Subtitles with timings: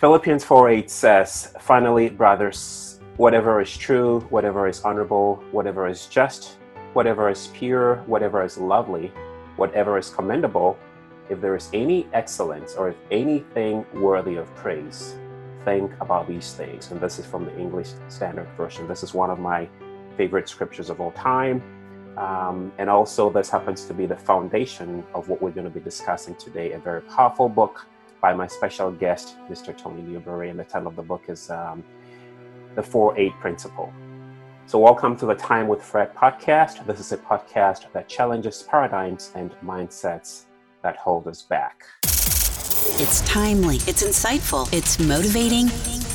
[0.00, 6.56] Philippians 4:8 says, Finally, brothers, whatever is true, whatever is honorable, whatever is just,
[6.94, 9.12] whatever is pure, whatever is lovely,
[9.56, 10.78] whatever is commendable,
[11.28, 15.16] if there is any excellence or if anything worthy of praise,
[15.66, 16.90] think about these things.
[16.90, 18.88] And this is from the English Standard Version.
[18.88, 19.68] This is one of my
[20.16, 21.62] favorite scriptures of all time.
[22.16, 25.84] Um, and also, this happens to be the foundation of what we're going to be
[25.92, 27.86] discussing today a very powerful book
[28.20, 29.76] by my special guest, Mr.
[29.76, 30.50] Tommy Newberry.
[30.50, 31.82] And the title of the book is um,
[32.74, 33.92] The 4 8 Principle.
[34.66, 36.86] So, welcome to the Time with Fred podcast.
[36.86, 40.44] This is a podcast that challenges paradigms and mindsets
[40.82, 41.84] that hold us back.
[42.02, 45.66] It's timely, it's insightful, it's motivating,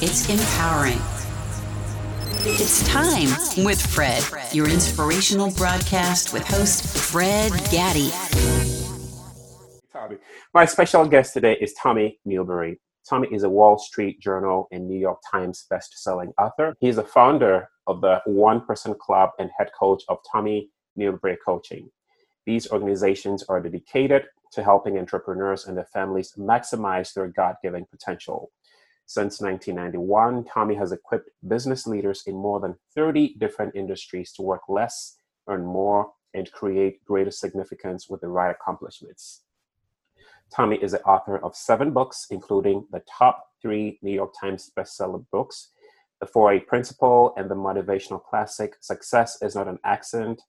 [0.01, 1.01] it's empowering.
[2.47, 8.11] It's time with Fred, your inspirational broadcast with host Fred Gaddy.
[10.53, 12.79] My special guest today is Tommy Newberry.
[13.07, 16.75] Tommy is a Wall Street Journal and New York Times best-selling author.
[16.79, 21.37] He is the founder of the One Person Club and head coach of Tommy Newberry
[21.45, 21.89] Coaching.
[22.45, 28.51] These organizations are dedicated to helping entrepreneurs and their families maximize their God-given potential.
[29.07, 34.61] Since 1991, Tommy has equipped business leaders in more than 30 different industries to work
[34.67, 39.41] less, earn more, and create greater significance with the right accomplishments.
[40.53, 45.25] Tommy is the author of seven books, including the top three New York Times bestseller
[45.31, 45.69] books,
[46.21, 50.41] The 4-8 Principle and the motivational classic, Success is Not an Accident,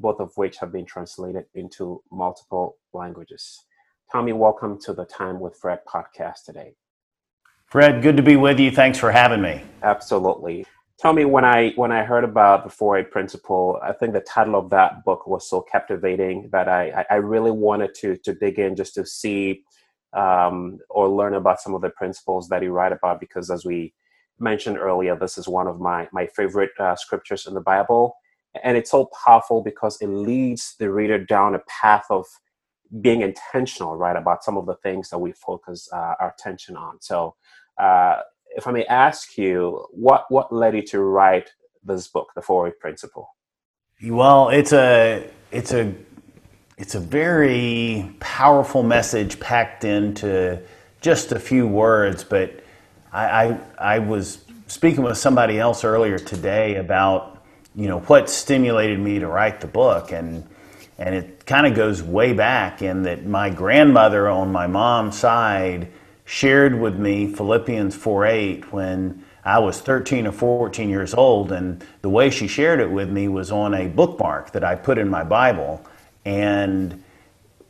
[0.00, 3.64] both of which have been translated into multiple languages.
[4.10, 6.74] Tommy, welcome to the Time with Fred podcast today.
[7.66, 8.70] Fred, good to be with you.
[8.70, 9.62] Thanks for having me.
[9.82, 10.66] Absolutely.
[10.98, 14.54] Tell me when I when I heard about the 4-8 Principle, I think the title
[14.54, 18.76] of that book was so captivating that I I really wanted to to dig in
[18.76, 19.64] just to see
[20.12, 23.92] um, or learn about some of the principles that you write about because as we
[24.38, 28.14] mentioned earlier, this is one of my my favorite uh, scriptures in the Bible,
[28.62, 32.24] and it's so powerful because it leads the reader down a path of
[33.00, 37.00] being intentional, right, about some of the things that we focus uh, our attention on.
[37.00, 37.34] So.
[37.78, 38.20] Uh,
[38.54, 41.50] if I may ask you, what what led you to write
[41.84, 43.28] this book, The 4-8 Principle?
[44.02, 45.94] Well, it's a it's a
[46.76, 50.60] it's a very powerful message packed into
[51.00, 52.24] just a few words.
[52.24, 52.64] But
[53.12, 57.44] I, I, I was speaking with somebody else earlier today about
[57.74, 60.46] you know what stimulated me to write the book, and
[60.98, 65.88] and it kind of goes way back in that my grandmother on my mom's side
[66.24, 72.08] shared with me Philippians 4:8 when I was 13 or 14 years old, and the
[72.08, 75.22] way she shared it with me was on a bookmark that I put in my
[75.22, 75.84] Bible,
[76.24, 77.02] and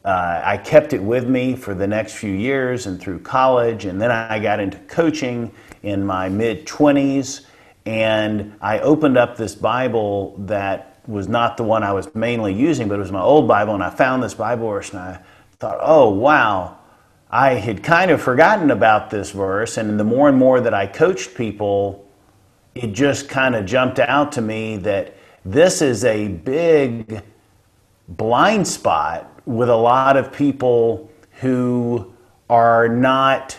[0.04, 4.00] uh, I kept it with me for the next few years and through college, and
[4.00, 5.50] then I got into coaching
[5.82, 7.46] in my mid 20s,
[7.86, 12.88] and I opened up this Bible that was not the one I was mainly using,
[12.88, 15.20] but it was my old Bible, and I found this Bible verse, and I
[15.58, 16.78] thought, oh wow
[17.30, 20.86] I had kind of forgotten about this verse, and the more and more that I
[20.86, 22.08] coached people,
[22.74, 25.14] it just kind of jumped out to me that
[25.44, 27.22] this is a big
[28.08, 32.12] blind spot with a lot of people who
[32.48, 33.58] are not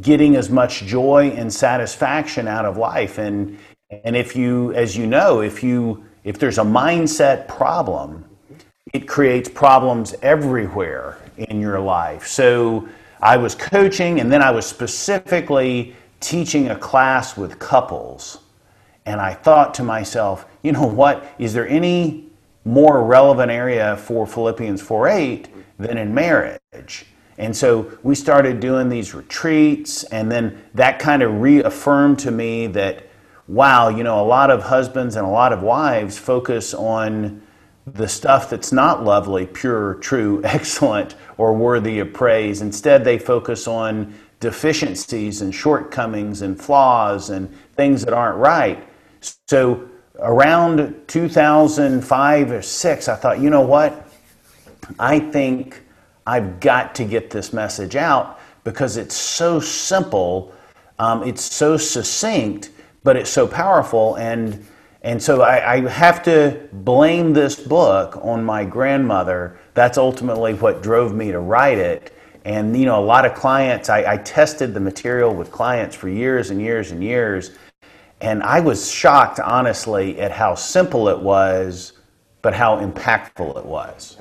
[0.00, 3.18] getting as much joy and satisfaction out of life.
[3.18, 3.58] And
[3.90, 8.24] and if you as you know if you if there's a mindset problem
[8.92, 12.26] it creates problems everywhere in your life.
[12.26, 12.88] So
[13.20, 18.38] I was coaching and then I was specifically teaching a class with couples.
[19.06, 21.34] And I thought to myself, you know what?
[21.38, 22.26] Is there any
[22.64, 25.48] more relevant area for Philippians 4 8
[25.78, 27.06] than in marriage?
[27.38, 32.66] And so we started doing these retreats, and then that kind of reaffirmed to me
[32.68, 33.06] that,
[33.46, 37.40] wow, you know, a lot of husbands and a lot of wives focus on
[37.94, 42.60] the stuff that's not lovely, pure, true, excellent, or worthy of praise.
[42.62, 48.86] Instead, they focus on deficiencies and shortcomings and flaws and things that aren't right.
[49.48, 49.88] So,
[50.20, 54.08] around 2005 or 6, I thought, you know what?
[54.98, 55.82] I think
[56.26, 60.52] I've got to get this message out because it's so simple,
[60.98, 62.70] um, it's so succinct,
[63.02, 64.16] but it's so powerful.
[64.16, 64.64] And
[65.08, 69.58] and so I, I, have to blame this book on my grandmother.
[69.72, 72.14] That's ultimately what drove me to write it.
[72.44, 76.10] And, you know, a lot of clients, I, I tested the material with clients for
[76.10, 77.52] years and years and years.
[78.20, 81.94] And I was shocked, honestly, at how simple it was,
[82.42, 84.18] but how impactful it was.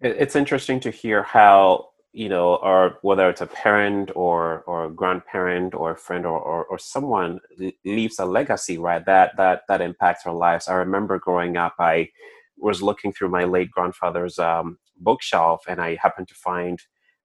[0.00, 4.90] It's interesting to hear how you know, or whether it's a parent or or a
[4.90, 7.40] grandparent or a friend or, or, or someone
[7.84, 9.04] leaves a legacy, right?
[9.04, 10.68] That that that impacts our lives.
[10.68, 12.10] I remember growing up, I
[12.56, 16.78] was looking through my late grandfather's um, bookshelf, and I happened to find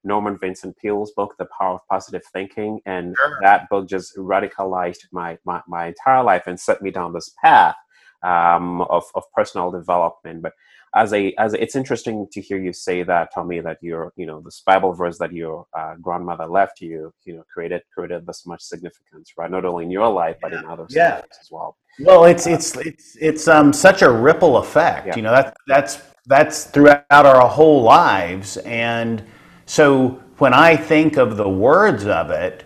[0.03, 3.37] Norman Vincent Peale's book, The Power of Positive Thinking, and sure.
[3.43, 7.75] that book just radicalized my, my my entire life and set me down this path
[8.23, 10.41] um, of of personal development.
[10.41, 10.53] But
[10.95, 14.25] as a as a, it's interesting to hear you say that tommy that your you
[14.25, 18.45] know this bible verse that your uh, grandmother left you you know created created this
[18.45, 21.15] much significance right not only in your life but in others yeah.
[21.15, 25.15] lives as well well it's it's it's it's um such a ripple effect yeah.
[25.15, 29.23] you know that that's that's throughout our whole lives and
[29.65, 32.63] so when i think of the words of it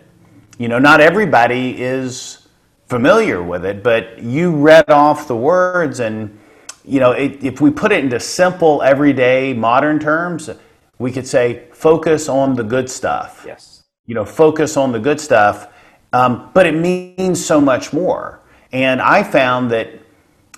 [0.58, 2.48] you know not everybody is
[2.86, 6.38] familiar with it but you read off the words and
[6.84, 10.50] you know, it, if we put it into simple, everyday, modern terms,
[10.98, 13.44] we could say focus on the good stuff.
[13.46, 13.84] Yes.
[14.06, 15.68] You know, focus on the good stuff.
[16.12, 18.40] Um, but it means so much more.
[18.72, 19.88] And I found that,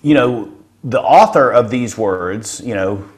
[0.02, 0.52] you know,
[0.82, 3.08] the author of these words, you know,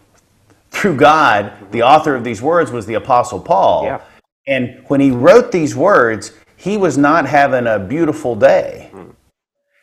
[0.70, 3.84] through God, the author of these words was the Apostle Paul.
[3.84, 4.00] Yeah.
[4.46, 8.90] And when he wrote these words, he was not having a beautiful day.
[8.93, 9.14] Mm.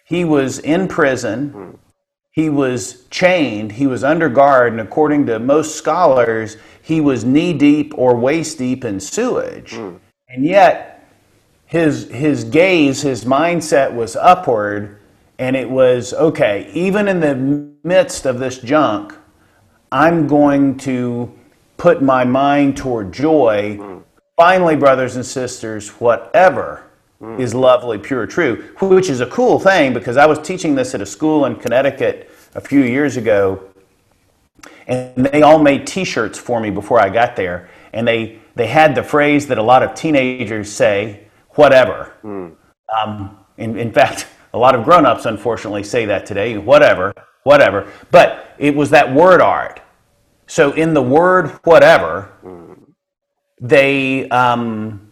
[0.06, 1.52] He was in prison.
[1.52, 1.80] Mm
[2.36, 7.54] he was chained, he was under guard, and according to most scholars, he was knee
[7.54, 9.72] deep or waist deep in sewage.
[9.72, 10.00] Mm.
[10.28, 11.10] And yet,
[11.66, 15.00] his, his gaze, his mindset was upward,
[15.40, 17.36] and it was okay, even in the
[17.86, 19.16] midst of this junk,
[19.90, 21.34] I'm going to
[21.78, 23.78] put my mind toward joy.
[23.80, 24.04] Mm.
[24.36, 26.86] Finally, brothers and sisters, whatever
[27.26, 27.40] mm.
[27.40, 31.02] is lovely, pure, true, which is a cool thing because I was teaching this at
[31.02, 33.68] a school in Connecticut a few years ago,
[34.88, 38.96] and they all made T-shirts for me before I got there, and they they had
[38.96, 42.56] the phrase that a lot of teenagers say, "Whatever." Mm.
[42.96, 46.58] Um, in, in fact, a lot of grown-ups unfortunately say that today.
[46.58, 47.14] Whatever,
[47.44, 47.92] whatever.
[48.12, 49.82] But it was that word art.
[50.48, 52.78] So in the word whatever, mm.
[53.60, 55.05] they um,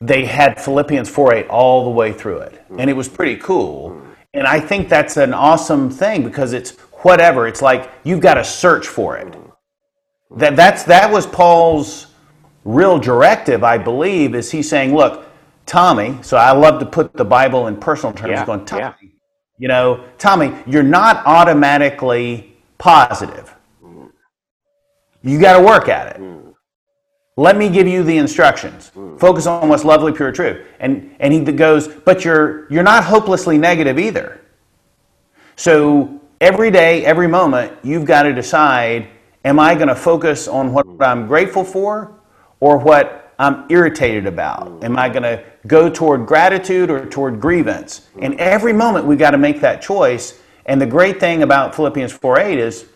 [0.00, 2.76] they had Philippians 4:8 all the way through it, mm.
[2.78, 4.00] and it was pretty cool.
[4.32, 7.46] And I think that's an awesome thing because it's whatever.
[7.46, 9.28] It's like you've got to search for it.
[9.28, 9.52] Mm.
[10.30, 10.38] Mm.
[10.38, 12.08] That that's that was Paul's
[12.64, 15.26] real directive, I believe, is he's saying, look,
[15.66, 18.94] Tommy, so I love to put the Bible in personal terms, yeah, going, Tommy, yeah.
[19.58, 23.54] you know, Tommy, you're not automatically positive.
[23.82, 24.10] Mm.
[25.22, 26.43] You got to work at it.
[27.36, 28.92] Let me give you the instructions.
[28.94, 29.18] Mm.
[29.18, 30.64] Focus on what's lovely, pure, true.
[30.78, 34.40] And, and he goes, but you're, you're not hopelessly negative either.
[35.56, 39.08] So every day, every moment, you've got to decide
[39.44, 41.02] am I going to focus on what hmm.
[41.02, 42.14] I'm grateful for
[42.60, 44.68] or what I'm irritated about?
[44.68, 44.84] Hmm.
[44.84, 48.06] Am I going to go toward gratitude or toward grievance?
[48.14, 48.24] Hmm.
[48.24, 50.40] And every moment, we've got to make that choice.
[50.66, 52.86] And the great thing about Philippians 4 8 is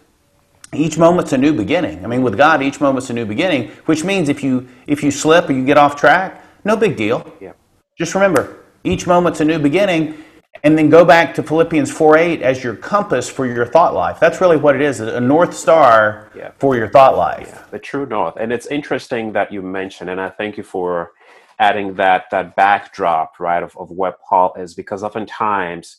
[0.74, 2.04] each moment's a new beginning.
[2.04, 5.10] I mean, with God, each moment's a new beginning, which means if you if you
[5.10, 7.30] slip or you get off track, no big deal.
[7.40, 7.52] Yeah.
[7.96, 10.22] Just remember, each moment's a new beginning,
[10.62, 14.20] and then go back to Philippians 4:8 as your compass for your thought life.
[14.20, 16.50] That's really what it is, a north star yeah.
[16.58, 17.50] for your thought life.
[17.50, 18.36] Yeah, the true north.
[18.38, 21.12] And it's interesting that you mentioned, and I thank you for
[21.58, 25.96] adding that that backdrop, right, of, of what Paul is, because oftentimes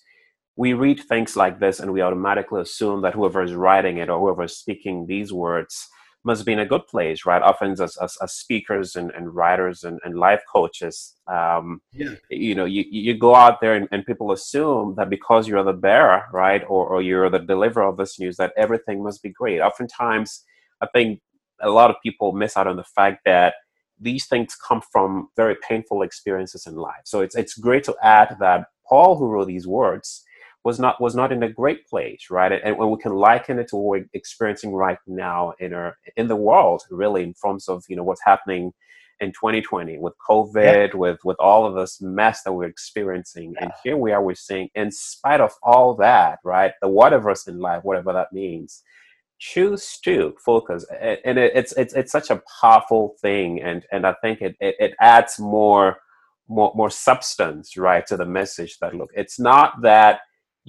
[0.60, 4.20] we read things like this and we automatically assume that whoever is writing it or
[4.20, 5.88] whoever is speaking these words
[6.26, 7.42] must be in a good place, right?
[7.42, 12.16] Often as, as, as speakers and, and writers and, and life coaches, um, yeah.
[12.30, 15.72] you know, you, you go out there and, and people assume that because you're the
[15.72, 19.62] bearer, right, or, or you're the deliverer of this news, that everything must be great.
[19.62, 20.44] Oftentimes,
[20.82, 21.22] I think
[21.62, 23.54] a lot of people miss out on the fact that
[23.98, 27.04] these things come from very painful experiences in life.
[27.06, 30.26] So it's, it's great to add that Paul, who wrote these words,
[30.64, 32.52] was not was not in a great place, right?
[32.52, 36.28] And, when we can liken it to what we're experiencing right now in our in
[36.28, 38.74] the world, really, in terms of you know what's happening
[39.22, 40.96] in 2020 with COVID, yeah.
[40.96, 43.66] with with all of this mess that we're experiencing, yeah.
[43.66, 47.60] and here we are, we're saying, in spite of all that, right, the whatever's in
[47.60, 48.84] life, whatever that means,
[49.40, 54.14] choose to focus, and it, it's it's it's such a powerful thing, and and I
[54.22, 56.00] think it it, it adds more
[56.50, 60.20] more more substance, right, to the message that look, it's not that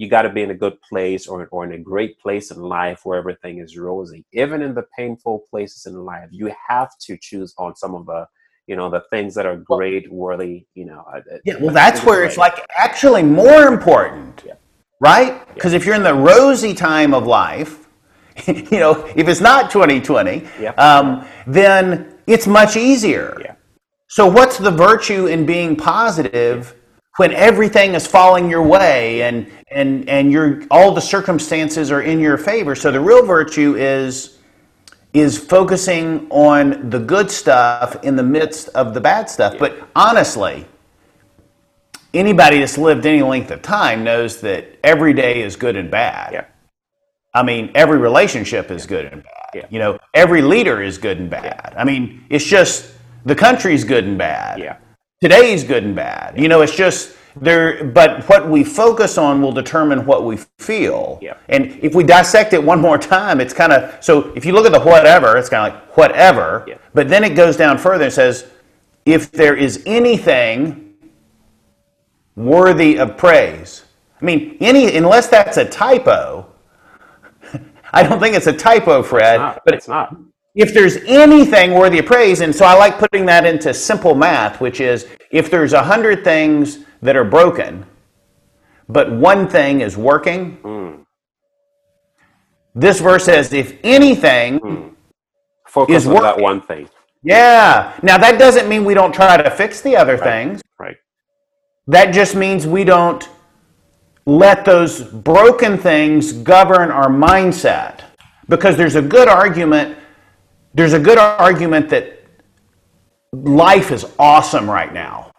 [0.01, 2.59] you got to be in a good place or, or in a great place in
[2.59, 4.25] life where everything is rosy.
[4.33, 8.27] Even in the painful places in life, you have to choose on some of the
[8.65, 12.05] you know the things that are great worthy you know uh, uh, yeah well that's
[12.05, 14.53] where it's like actually more important yeah.
[14.99, 15.77] right because yeah.
[15.77, 17.89] if you're in the rosy time of life
[18.47, 20.69] you know if it's not 2020 yeah.
[20.73, 23.37] um, then it's much easier.
[23.41, 23.55] Yeah.
[24.07, 26.75] So what's the virtue in being positive
[27.17, 32.19] when everything is falling your way and and and your all the circumstances are in
[32.19, 32.75] your favor?
[32.75, 34.39] So the real virtue is
[35.13, 39.55] is focusing on the good stuff in the midst of the bad stuff.
[39.59, 40.65] But honestly,
[42.13, 46.33] anybody that's lived any length of time knows that every day is good and bad.
[46.33, 46.45] Yeah.
[47.33, 49.49] I mean, every relationship is good and bad.
[49.53, 49.65] Yeah.
[49.69, 51.73] You know, every leader is good and bad.
[51.77, 52.93] I mean, it's just
[53.25, 54.59] the country's good and bad.
[54.59, 54.77] Yeah.
[55.21, 56.39] Today's good and bad.
[56.39, 61.19] You know, it's just there but what we focus on will determine what we feel.
[61.21, 61.37] Yeah.
[61.47, 64.65] And if we dissect it one more time, it's kind of so if you look
[64.65, 66.65] at the whatever, it's kind of like whatever.
[66.67, 66.77] Yeah.
[66.95, 68.47] But then it goes down further and says
[69.05, 70.95] if there is anything
[72.35, 73.85] worthy of praise.
[74.21, 76.47] I mean, any unless that's a typo,
[77.93, 79.37] I don't think it's a typo, Fred.
[79.37, 80.15] Not, but it's not.
[80.55, 84.59] If there's anything worthy of praise, and so I like putting that into simple math,
[84.61, 87.85] which is if there's a hundred things that are broken,
[88.89, 91.01] but one thing is working, hmm.
[92.75, 94.87] this verse says, if anything, hmm.
[95.71, 96.43] Focus Is on that working.
[96.43, 96.89] one thing.
[97.23, 97.97] yeah.
[98.03, 100.61] Now that doesn't mean we don't try to fix the other things.
[100.77, 100.97] Right.
[101.87, 103.29] That just means we don't
[104.25, 108.01] let those broken things govern our mindset.
[108.49, 109.97] Because there's a good argument,
[110.73, 112.19] there's a good argument that
[113.33, 115.31] life is awesome right now.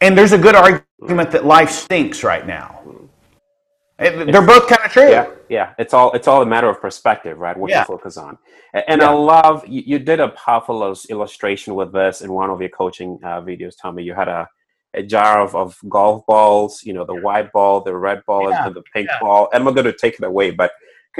[0.00, 2.82] And there's a good argument that life stinks right now.
[3.98, 5.08] It- they're both kind of true.
[5.08, 5.72] Yeah, yeah.
[5.78, 7.56] It's all it's all a matter of perspective, right?
[7.56, 7.80] What Yeah.
[7.80, 8.36] you focus on.
[8.74, 9.08] And Yeah.
[9.10, 13.18] I love you, you did a powerful illustration with this in one of your coaching
[13.24, 13.74] uh, videos.
[13.80, 14.46] Tommy, you had a,
[14.92, 16.82] a jar of, of golf balls.
[16.84, 19.48] You know, the white ball, the red ball, and the pink ball.
[19.54, 20.72] I'm not going to take it away, but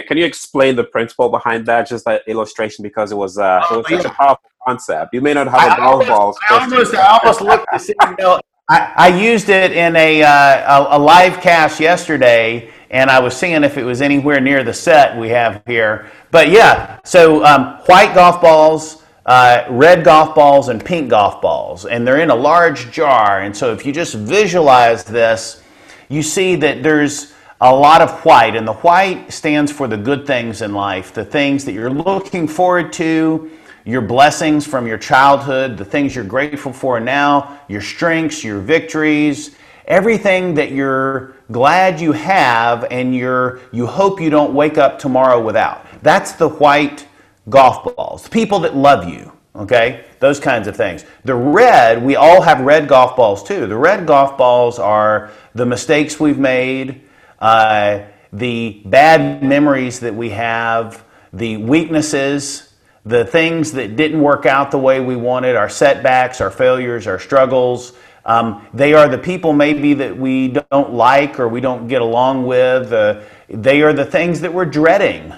[0.02, 1.88] can you explain the principle behind that?
[1.88, 4.10] Just that illustration because it was uh, it was Oh, such yeah.
[4.10, 5.14] a powerful concept.
[5.14, 6.36] You may not have a I golf almost, ball.
[6.50, 10.22] I almost, I almost looked to see, you know, I, I used it in a,
[10.22, 14.64] uh, a, a live cast yesterday, and I was seeing if it was anywhere near
[14.64, 16.10] the set we have here.
[16.32, 21.86] But yeah, so um, white golf balls, uh, red golf balls, and pink golf balls,
[21.86, 23.42] and they're in a large jar.
[23.42, 25.62] And so if you just visualize this,
[26.08, 30.26] you see that there's a lot of white, and the white stands for the good
[30.26, 33.50] things in life, the things that you're looking forward to,
[33.84, 39.56] your blessings from your childhood, the things you're grateful for now, your strengths, your victories,
[39.86, 45.40] everything that you're glad you have and you're you hope you don't wake up tomorrow
[45.40, 45.86] without.
[46.02, 47.06] That's the white
[47.48, 48.25] golf balls.
[48.25, 50.04] The people that love you, okay?
[50.18, 51.04] Those kinds of things.
[51.25, 53.66] The red, we all have red golf balls too.
[53.66, 57.02] The red golf balls are the mistakes we've made,
[57.40, 58.00] uh,
[58.33, 62.73] the bad memories that we have, the weaknesses,
[63.05, 67.19] the things that didn't work out the way we wanted, our setbacks, our failures, our
[67.19, 67.93] struggles.
[68.25, 72.47] Um, they are the people maybe that we don't like or we don't get along
[72.47, 72.93] with.
[72.93, 75.33] Uh, they are the things that we're dreading.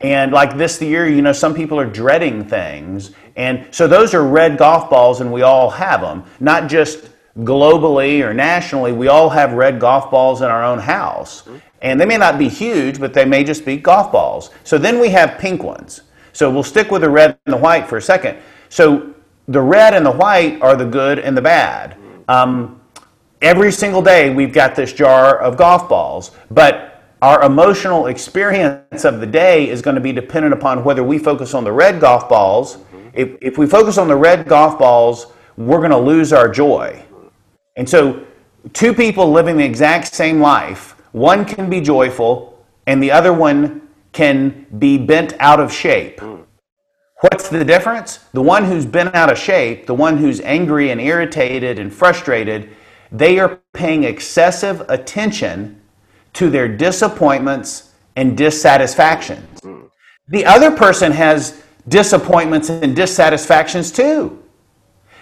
[0.00, 3.12] And like this year, you know, some people are dreading things.
[3.36, 6.24] And so those are red golf balls, and we all have them.
[6.40, 11.42] Not just globally or nationally, we all have red golf balls in our own house.
[11.42, 11.56] Mm-hmm.
[11.82, 14.50] And they may not be huge, but they may just be golf balls.
[14.64, 16.00] So then we have pink ones.
[16.32, 18.38] So we'll stick with the red and the white for a second.
[18.68, 19.14] So
[19.48, 21.92] the red and the white are the good and the bad.
[21.92, 22.30] Mm-hmm.
[22.30, 22.80] Um,
[23.42, 29.20] every single day we've got this jar of golf balls, but our emotional experience of
[29.20, 32.28] the day is going to be dependent upon whether we focus on the red golf
[32.28, 32.76] balls.
[32.76, 33.08] Mm-hmm.
[33.14, 37.02] If, if we focus on the red golf balls, we're going to lose our joy.
[37.76, 38.24] And so,
[38.72, 43.88] two people living the exact same life, one can be joyful and the other one
[44.12, 46.20] can be bent out of shape.
[46.20, 46.36] Hmm.
[47.20, 48.18] What's the difference?
[48.32, 52.70] The one who's been out of shape, the one who's angry and irritated and frustrated,
[53.10, 55.80] they are paying excessive attention
[56.34, 59.60] to their disappointments and dissatisfactions.
[59.60, 59.86] Hmm.
[60.28, 64.42] The other person has disappointments and dissatisfactions too.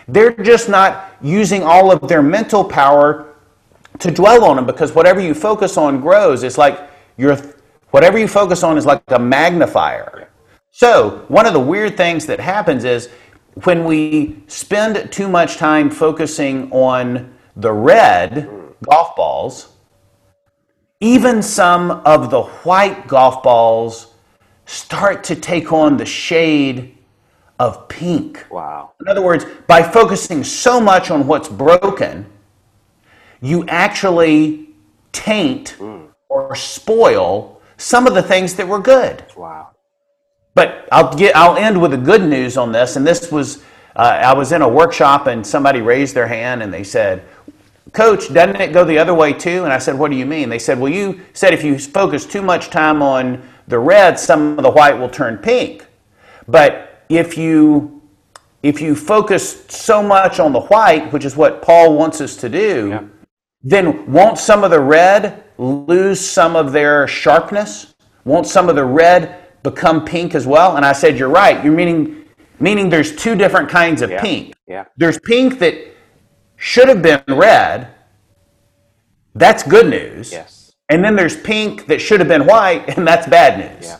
[0.06, 3.34] They're just not using all of their mental power
[3.98, 6.42] to dwell on them because whatever you focus on grows.
[6.42, 7.36] It's like your
[7.90, 10.28] whatever you focus on is like a magnifier.
[10.70, 13.08] So, one of the weird things that happens is
[13.62, 18.50] when we spend too much time focusing on the red
[18.84, 19.68] golf balls,
[20.98, 24.14] even some of the white golf balls
[24.66, 26.93] start to take on the shade
[27.58, 28.44] of pink.
[28.50, 28.92] Wow.
[29.00, 32.26] In other words, by focusing so much on what's broken,
[33.40, 34.68] you actually
[35.12, 35.76] taint
[36.28, 39.24] or spoil some of the things that were good.
[39.36, 39.70] Wow.
[40.54, 42.96] but I'll get I'll end with the good news on this.
[42.96, 43.62] And this was
[43.96, 47.24] uh, I was in a workshop and somebody raised their hand and they said,
[47.92, 50.48] "Coach, doesn't it go the other way too?" And I said, "What do you mean?"
[50.48, 54.58] They said, "Well, you said if you focus too much time on the red, some
[54.58, 55.86] of the white will turn pink.
[56.48, 58.02] But if you
[58.62, 62.48] if you focus so much on the white, which is what Paul wants us to
[62.48, 63.04] do, yeah.
[63.62, 67.94] then won't some of the red lose some of their sharpness?
[68.24, 70.76] Won't some of the red become pink as well?
[70.76, 71.62] And I said, You're right.
[71.62, 72.24] You're meaning
[72.58, 74.20] meaning there's two different kinds of yeah.
[74.22, 74.54] pink.
[74.66, 74.84] Yeah.
[74.96, 75.74] There's pink that
[76.56, 77.88] should have been red.
[79.34, 80.32] That's good news.
[80.32, 80.72] Yes.
[80.88, 83.86] And then there's pink that should have been white, and that's bad news.
[83.86, 83.98] Yeah.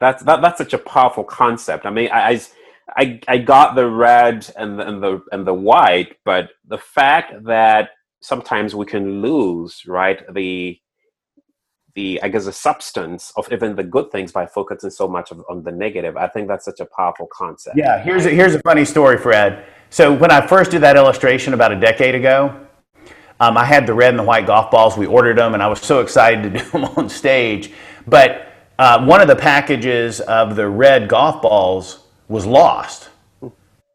[0.00, 1.86] That's that, that's such a powerful concept.
[1.86, 2.40] I mean, I,
[2.96, 7.44] I I, got the red and the, and the and the white, but the fact
[7.44, 10.78] that sometimes we can lose right the
[11.94, 15.62] the I guess the substance of even the good things by focusing so much on
[15.64, 16.16] the negative.
[16.16, 17.76] I think that's such a powerful concept.
[17.76, 19.64] Yeah, here's a, here's a funny story, Fred.
[19.90, 22.66] So when I first did that illustration about a decade ago,
[23.40, 24.96] um, I had the red and the white golf balls.
[24.96, 27.72] We ordered them, and I was so excited to do them on stage.
[28.06, 28.46] But
[28.78, 33.08] uh, one of the packages of the red golf balls was lost.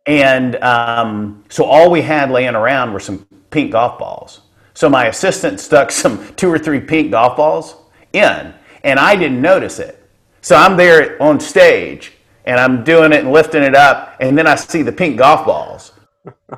[0.08, 4.42] And um, so all we had laying around were some pink golf balls.
[4.74, 7.76] So my assistant stuck some two or three pink golf balls
[8.14, 9.98] in, and I didn't notice it.
[10.42, 12.14] So I'm there on stage,
[12.46, 15.46] and I'm doing it and lifting it up, and then I see the pink golf
[15.46, 15.94] balls.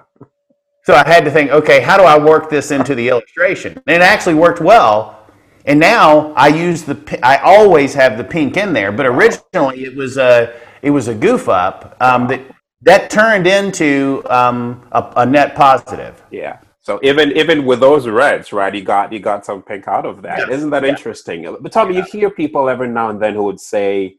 [0.84, 3.74] so I had to think, okay, how do I work this into the illustration?
[3.88, 5.23] And it actually worked well.
[5.66, 9.96] And now I use the, I always have the pink in there, but originally it
[9.96, 12.42] was a, it was a goof up um, that
[12.84, 16.22] that turned into um, a, a, net positive.
[16.32, 16.60] Yeah.
[16.82, 18.76] So even even with those reds, right?
[18.76, 20.50] You got you got some pink out of that.
[20.50, 20.62] Yes.
[20.62, 20.90] not that yeah.
[20.90, 21.58] interesting?
[21.62, 22.02] But Tommy, yeah.
[22.02, 24.18] you hear people every now and then who would say,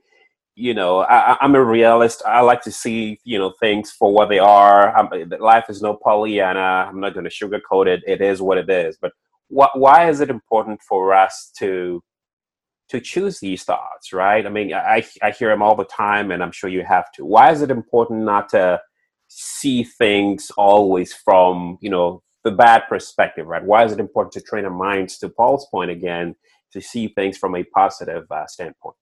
[0.54, 2.22] you know, I, am a realist.
[2.24, 4.96] I like to see you know things for what they are.
[4.96, 6.88] I'm, life is no Pollyanna.
[6.88, 8.02] I'm not going to sugarcoat it.
[8.06, 8.96] It is what it is.
[8.98, 9.12] But
[9.48, 12.02] wh- why is it important for us to
[12.90, 14.44] to choose these thoughts, right?
[14.44, 17.24] I mean, I, I hear them all the time, and I'm sure you have to.
[17.24, 18.80] Why is it important not to
[19.28, 23.64] see things always from, you know, the bad perspective, right?
[23.64, 26.36] Why is it important to train our minds, to Paul's point again,
[26.72, 28.96] to see things from a positive uh, standpoint?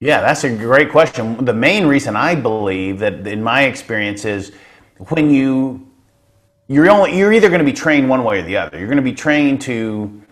[0.00, 1.44] Yeah, that's a great question.
[1.44, 4.50] The main reason I believe that, in my experience, is
[5.08, 5.89] when you
[6.70, 8.78] you're only you're either going to be trained one way or the other.
[8.78, 10.22] You're going to be trained to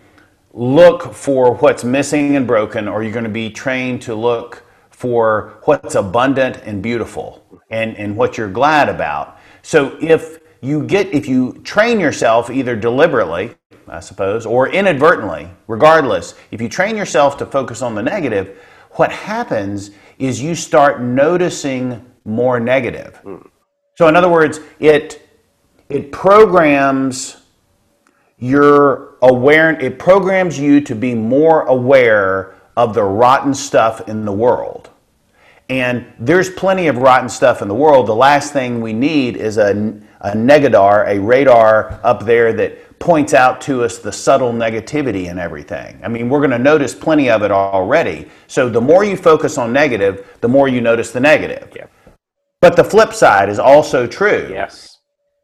[0.53, 5.59] look for what's missing and broken, or you're going to be trained to look for
[5.65, 9.37] what's abundant and beautiful and, and what you're glad about.
[9.63, 13.55] So if you get if you train yourself either deliberately,
[13.89, 18.57] I suppose, or inadvertently, regardless, if you train yourself to focus on the negative,
[18.91, 23.19] what happens is you start noticing more negative.
[23.25, 23.45] Mm.
[23.97, 25.28] So in other words, it
[25.89, 27.37] it programs
[28.37, 34.31] your aware it programs you to be more aware of the rotten stuff in the
[34.31, 34.89] world.
[35.69, 38.07] And there's plenty of rotten stuff in the world.
[38.07, 39.71] The last thing we need is a,
[40.21, 45.39] a negadar a radar up there that points out to us the subtle negativity and
[45.39, 45.99] everything.
[46.03, 48.29] I mean we're going to notice plenty of it already.
[48.47, 51.73] So the more you focus on negative the more you notice the negative.
[51.75, 51.87] Yeah.
[52.61, 54.47] but the flip side is also true.
[54.49, 54.88] Yes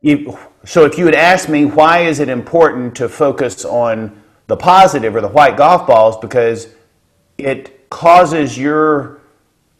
[0.05, 4.55] you, so if you had asked me why is it important to focus on the
[4.55, 6.75] positive or the white golf balls, because
[7.39, 9.21] it causes your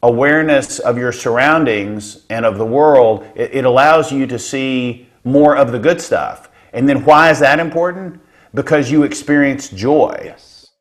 [0.01, 5.55] awareness of your surroundings and of the world, it, it allows you to see more
[5.55, 6.49] of the good stuff.
[6.73, 8.19] And then why is that important?
[8.55, 10.21] Because you experience joy.
[10.25, 10.71] Yes.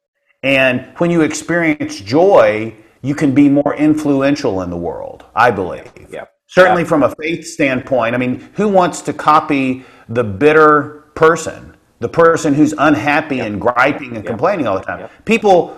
[0.42, 5.90] And when you experience joy, you can be more influential in the world, I believe.
[6.10, 6.33] Yep.
[6.54, 6.88] Certainly, yeah.
[6.88, 12.54] from a faith standpoint, I mean, who wants to copy the bitter person, the person
[12.54, 15.08] who's unhappy and griping and complaining all the time?
[15.24, 15.76] People,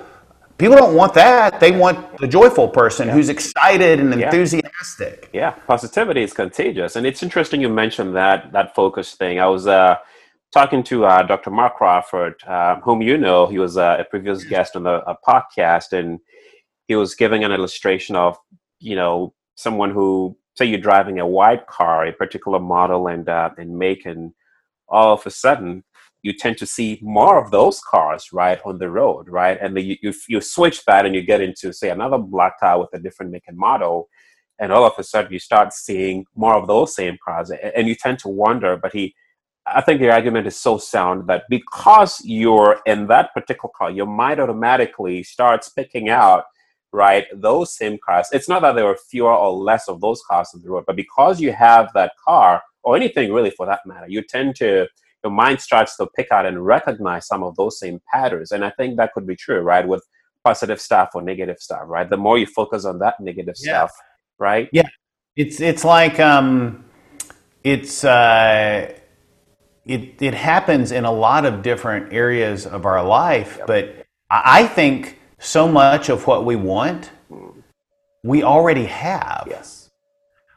[0.58, 1.60] people don't want that.
[1.60, 5.30] They want the joyful person who's excited and enthusiastic.
[5.32, 5.52] Yeah.
[5.66, 9.40] positivity is contagious, and it's interesting you mentioned that that focus thing.
[9.40, 9.66] I was.
[9.66, 9.96] Uh,
[10.52, 11.50] talking to uh, Dr.
[11.50, 15.92] Mark Crawford, uh, whom you know, he was uh, a previous guest on the podcast,
[15.92, 16.18] and
[16.86, 18.38] he was giving an illustration of,
[18.78, 23.50] you know, someone who say you're driving a white car, a particular model and uh,
[23.58, 24.32] and make, and
[24.88, 25.84] all of a sudden
[26.22, 29.58] you tend to see more of those cars right on the road, right?
[29.60, 32.88] And then you, you, switch that and you get into say another black car with
[32.94, 34.08] a different make and model,
[34.58, 37.88] and all of a sudden you start seeing more of those same cars, and, and
[37.88, 38.76] you tend to wonder.
[38.76, 39.14] But he,
[39.66, 44.06] I think the argument is so sound that because you're in that particular car, your
[44.06, 46.44] mind automatically starts picking out
[46.96, 47.26] right?
[47.34, 50.62] Those same cars, it's not that there were fewer or less of those cars on
[50.62, 54.22] the road, but because you have that car, or anything really for that matter, you
[54.22, 54.86] tend to,
[55.22, 58.50] your mind starts to pick out and recognize some of those same patterns.
[58.50, 59.86] And I think that could be true, right?
[59.86, 60.04] With
[60.42, 62.08] positive stuff or negative stuff, right?
[62.08, 63.72] The more you focus on that negative yeah.
[63.72, 63.92] stuff,
[64.38, 64.68] right?
[64.72, 64.88] Yeah.
[65.34, 66.84] It's, it's like, um,
[67.62, 68.94] it's, uh,
[69.84, 73.66] it, it happens in a lot of different areas of our life, yep.
[73.66, 77.10] but I think so much of what we want,
[78.22, 79.46] we already have.
[79.48, 79.90] Yes.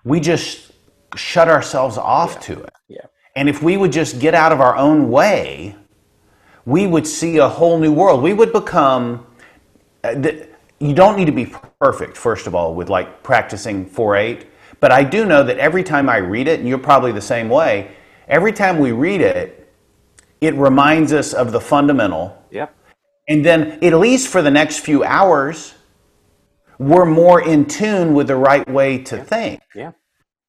[0.03, 0.71] We just
[1.15, 2.39] shut ourselves off yeah.
[2.39, 2.73] to it.
[2.87, 3.05] Yeah.
[3.35, 5.75] And if we would just get out of our own way,
[6.65, 8.21] we would see a whole new world.
[8.21, 9.25] We would become.
[10.03, 10.15] Uh,
[10.79, 14.47] you don't need to be perfect, first of all, with like practicing 4 8.
[14.79, 17.49] But I do know that every time I read it, and you're probably the same
[17.49, 17.91] way,
[18.27, 19.73] every time we read it,
[20.39, 22.41] it reminds us of the fundamental.
[22.51, 22.73] Yep.
[23.29, 25.75] And then, at least for the next few hours,
[26.79, 29.23] we're more in tune with the right way to yeah.
[29.23, 29.61] think.
[29.75, 29.91] Yeah.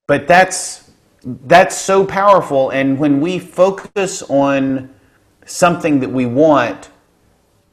[0.07, 0.91] But that's
[1.23, 4.89] that's so powerful and when we focus on
[5.45, 6.89] something that we want,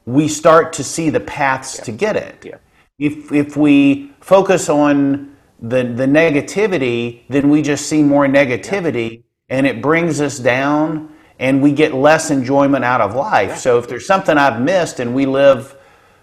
[0.06, 1.84] we start to see the paths yeah.
[1.86, 2.44] to get it.
[2.46, 2.58] Yeah.
[3.00, 9.66] If if we focus on the the negativity, then we just see more negativity and
[9.66, 13.50] it brings us down and we get less enjoyment out of life.
[13.50, 13.56] Yeah.
[13.56, 15.76] So if there's something I've missed and we live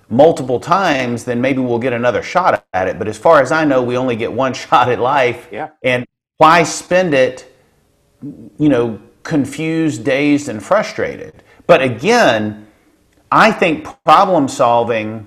[0.09, 2.99] multiple times, then maybe we'll get another shot at it.
[2.99, 5.49] But as far as I know, we only get one shot at life.
[5.51, 5.71] Yeah.
[5.83, 7.53] And why spend it,
[8.23, 11.43] you know, confused, dazed, and frustrated?
[11.67, 12.67] But again,
[13.31, 15.27] I think problem solving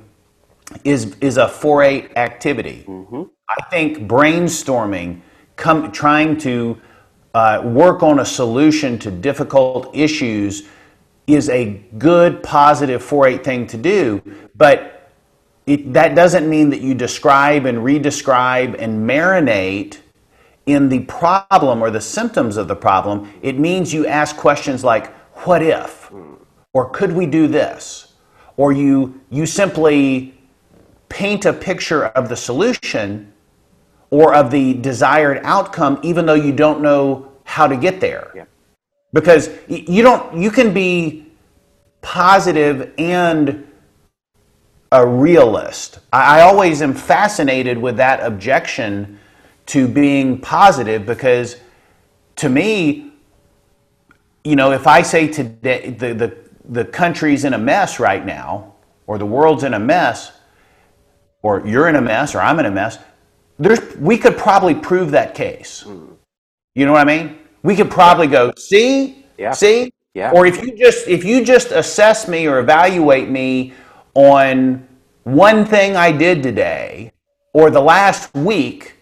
[0.84, 2.84] is is a 4-8 activity.
[2.88, 3.24] Mm-hmm.
[3.50, 5.22] I think brainstorming,
[5.56, 6.80] come, trying to
[7.34, 10.68] uh, work on a solution to difficult issues
[11.28, 14.22] is a good, positive 4 8 thing to do,
[14.56, 15.12] but
[15.66, 20.00] it, that doesn't mean that you describe and redescribe and marinate
[20.66, 23.32] in the problem or the symptoms of the problem.
[23.42, 25.14] It means you ask questions like,
[25.46, 26.12] what if?
[26.74, 28.16] Or could we do this?
[28.56, 30.40] Or you, you simply
[31.10, 33.34] paint a picture of the solution
[34.10, 38.32] or of the desired outcome, even though you don't know how to get there.
[38.36, 38.46] Yeah.
[39.14, 41.28] Because you don't, you can be
[42.02, 43.68] positive and
[44.92, 46.00] a realist.
[46.12, 49.20] I, I always am fascinated with that objection
[49.68, 51.58] to being positive because
[52.38, 53.12] to me,
[54.44, 58.74] you know, if I say today the, the, the country's in a mess right now,
[59.08, 60.32] or the world's in a mess,
[61.42, 62.98] or you're in a mess, or I'm in a mess,
[63.60, 65.84] there's, we could probably prove that case.
[65.86, 66.16] Mm.
[66.76, 67.40] You know what I mean?
[67.64, 69.52] We could probably go, see, yeah.
[69.52, 70.32] see, yeah.
[70.32, 73.74] Or if you just if you just assess me or evaluate me
[74.16, 74.88] on
[75.26, 77.12] one thing I did today
[77.54, 78.96] or the last week,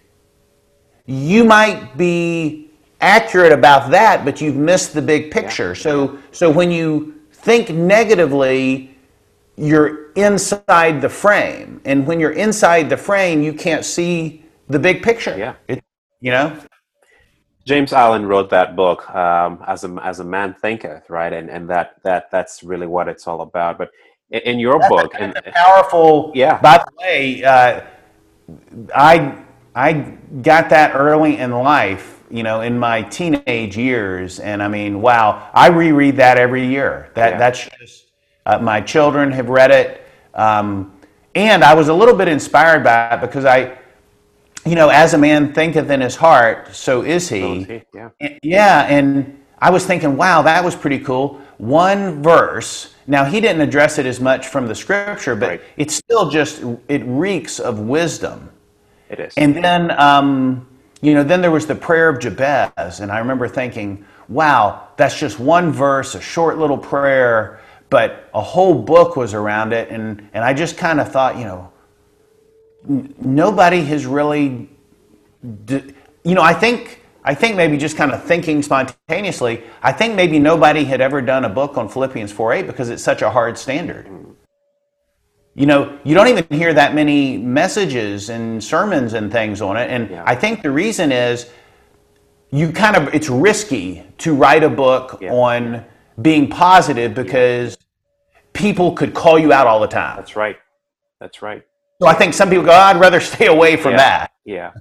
[1.06, 5.70] you might be accurate about that, but you've missed the big picture.
[5.70, 5.84] Yeah.
[5.84, 8.94] So so when you think negatively,
[9.56, 11.80] you're inside the frame.
[11.86, 15.38] And when you're inside the frame, you can't see the big picture.
[15.38, 15.56] Yeah.
[15.68, 15.84] It,
[16.22, 16.58] you know?
[17.66, 21.34] James Allen wrote that book um, as a as a man thinketh, right?
[21.34, 23.80] And and that that that's really what it's all about.
[23.80, 23.90] But
[24.30, 26.32] in, in your that's book, and powerful.
[26.36, 26.62] Yeah.
[26.62, 27.82] By the way, uh,
[28.94, 29.94] I I
[30.44, 35.50] got that early in life, you know, in my teenage years, and I mean, wow,
[35.54, 37.10] I reread that every year.
[37.16, 37.38] That yeah.
[37.40, 38.06] that's just
[38.46, 40.96] uh, my children have read it, um,
[41.34, 43.80] and I was a little bit inspired by it because I
[44.66, 47.40] you know, as a man thinketh in his heart, so is he.
[47.40, 47.82] So is he.
[47.94, 48.10] Yeah.
[48.20, 51.40] And, yeah, and I was thinking, wow, that was pretty cool.
[51.58, 52.94] One verse.
[53.08, 55.62] Now he didn't address it as much from the scripture, but right.
[55.78, 58.50] it's still just it reeks of wisdom.
[59.10, 59.34] It is.
[59.38, 60.68] And then, um,
[61.02, 65.20] you know, then there was the prayer of Jabez, and I remember thinking, wow, that's
[65.20, 70.28] just one verse, a short little prayer, but a whole book was around it, and
[70.34, 71.72] and I just kind of thought, you know,
[72.88, 74.70] nobody has really,
[75.68, 77.02] you know, I think.
[77.28, 81.44] I think maybe just kind of thinking spontaneously, I think maybe nobody had ever done
[81.44, 84.08] a book on Philippians 4:8 because it's such a hard standard.
[85.56, 89.90] You know, you don't even hear that many messages and sermons and things on it.
[89.90, 90.24] And yeah.
[90.24, 91.50] I think the reason is
[92.52, 95.32] you kind of it's risky to write a book yeah.
[95.32, 95.84] on
[96.22, 98.40] being positive because yeah.
[98.54, 100.18] people could call you out all the time.
[100.18, 100.58] That's right.
[101.20, 101.66] That's right.
[102.02, 104.32] So I think some people go, oh, I'd rather stay away from yeah, that.
[104.44, 104.72] Yeah,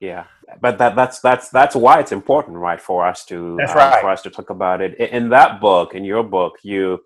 [0.00, 0.24] yeah.
[0.60, 4.00] But that, that's that's that's why it's important, right, for us to that's right.
[4.00, 4.98] for us to talk about it.
[4.98, 7.00] In that book, in your book, you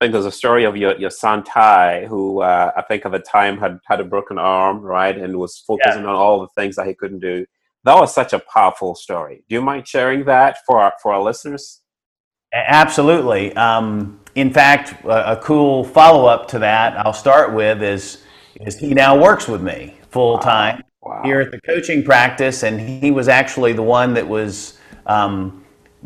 [0.00, 3.12] I think there's a story of your, your son Ty, who uh, I think at
[3.12, 6.08] the time had had a broken arm, right, and was focusing yeah.
[6.08, 7.44] on all the things that he couldn't do.
[7.84, 9.44] That was such a powerful story.
[9.46, 11.82] Do you mind sharing that for our, for our listeners?
[12.54, 13.54] Absolutely.
[13.56, 18.22] Um, in fact, a, a cool follow up to that I'll start with is
[18.66, 21.22] is he now works with me full time wow.
[21.24, 24.78] here at the coaching practice, and he was actually the one that was.
[25.06, 25.64] Um,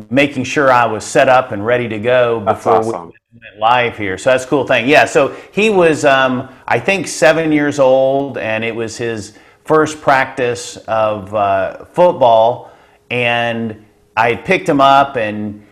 [0.09, 3.07] making sure I was set up and ready to go before awesome.
[3.33, 4.17] we went live here.
[4.17, 4.87] So that's a cool thing.
[4.87, 5.05] Yeah.
[5.05, 10.77] So he was, um, I think, seven years old, and it was his first practice
[10.87, 12.71] of uh, football,
[13.09, 15.65] and I picked him up, and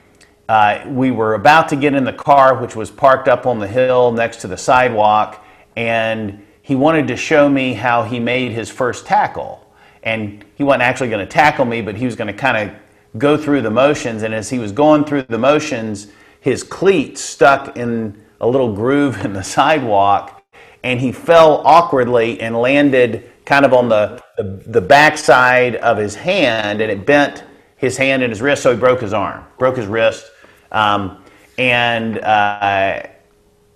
[0.50, 3.68] uh, we were about to get in the car, which was parked up on the
[3.68, 8.70] hill next to the sidewalk, and he wanted to show me how he made his
[8.70, 9.70] first tackle.
[10.02, 12.76] And he wasn't actually going to tackle me, but he was going to kind of
[13.18, 14.24] go through the motions.
[14.24, 16.08] And as he was going through the motions,
[16.40, 20.42] his cleat stuck in a little groove in the sidewalk,
[20.86, 26.16] and he fell awkwardly and landed kind of on the, the, the backside of his
[26.16, 27.44] hand, and it bent
[27.76, 30.32] his hand and his wrist, so he broke his arm, broke his wrist.
[30.72, 31.24] Um,
[31.58, 33.04] and uh,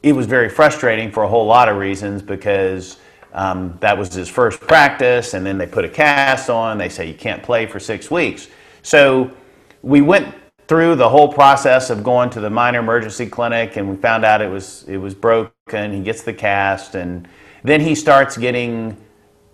[0.04, 2.98] it was very frustrating for a whole lot of reasons because
[3.34, 6.78] um, that was his first practice, and then they put a cast on.
[6.78, 8.48] They say you can't play for six weeks.
[8.84, 9.32] So
[9.82, 10.34] we went
[10.68, 14.42] through the whole process of going to the minor emergency clinic, and we found out
[14.42, 15.94] it was it was broken.
[15.94, 17.28] He gets the cast, and
[17.64, 18.98] then he starts getting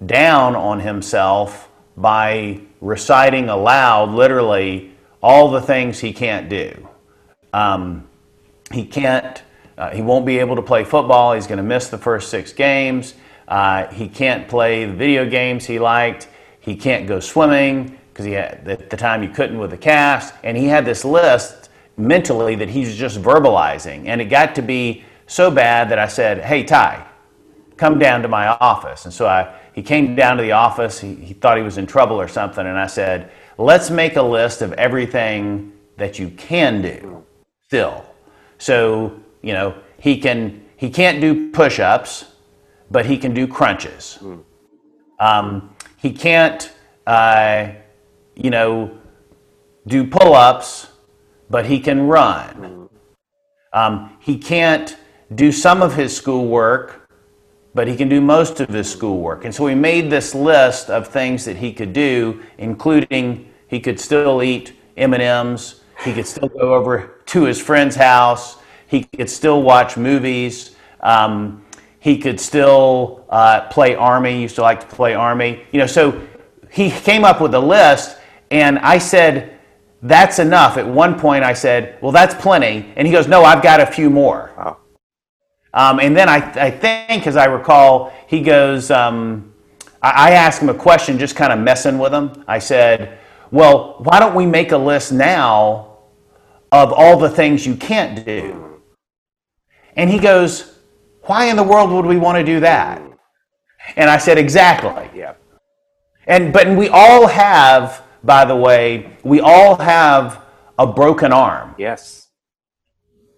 [0.06, 6.89] down on himself by reciting aloud, literally, all the things he can't do.
[7.53, 8.08] Um,
[8.71, 9.41] he can't.
[9.77, 11.33] Uh, he won't be able to play football.
[11.33, 13.15] He's going to miss the first six games.
[13.47, 16.27] Uh, he can't play the video games he liked.
[16.59, 20.33] He can't go swimming because he had at the time you couldn't with the cast,
[20.43, 25.03] and he had this list mentally that he's just verbalizing, and it got to be
[25.25, 27.05] so bad that I said, "Hey Ty,
[27.75, 30.99] come down to my office." And so I he came down to the office.
[30.99, 34.21] He, he thought he was in trouble or something, and I said, "Let's make a
[34.21, 37.25] list of everything that you can do
[37.65, 38.05] still."
[38.59, 42.25] So you know he can he can't do push-ups,
[42.89, 44.17] but he can do crunches.
[45.19, 46.73] Um, he can't.
[47.06, 47.73] Uh,
[48.36, 48.91] you know,
[49.88, 50.91] do pull ups,
[51.49, 52.89] but he can run.
[53.73, 54.97] Um, he can't
[55.34, 57.10] do some of his schoolwork,
[57.73, 59.45] but he can do most of his schoolwork.
[59.45, 63.99] And so we made this list of things that he could do, including he could
[63.99, 68.58] still eat M&Ms, he could still go over to his friend's house,
[68.93, 71.65] he could still watch movies, um,
[71.99, 75.63] he could still uh, play Army, he used to like to play Army.
[75.71, 76.21] You know, so
[76.69, 78.17] he came up with a list
[78.51, 79.58] and I said,
[80.03, 80.77] That's enough.
[80.77, 82.93] At one point, I said, Well, that's plenty.
[82.95, 84.51] And he goes, No, I've got a few more.
[84.56, 84.77] Wow.
[85.73, 89.51] Um, and then I, I, think, as I recall, he goes, um,
[90.03, 92.43] I, I asked him a question, just kind of messing with him.
[92.47, 93.17] I said,
[93.49, 95.97] Well, why don't we make a list now
[96.71, 98.72] of all the things you can't do?
[99.95, 100.79] And he goes,
[101.23, 103.01] Why in the world would we want to do that?
[103.95, 105.10] And I said, Exactly.
[105.17, 105.34] Yeah.
[106.27, 110.41] And but we all have by the way, we all have
[110.79, 111.75] a broken arm.
[111.77, 112.29] Yes.